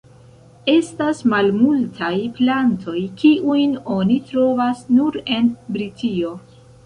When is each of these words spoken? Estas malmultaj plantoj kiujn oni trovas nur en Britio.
Estas 0.71 1.19
malmultaj 1.33 2.09
plantoj 2.39 2.97
kiujn 3.23 3.77
oni 3.99 4.17
trovas 4.33 4.81
nur 4.99 5.19
en 5.39 5.53
Britio. 5.77 6.33